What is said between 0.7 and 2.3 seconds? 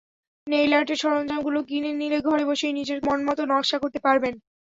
আর্টের সরঞ্জামগুলো কিনে নিলে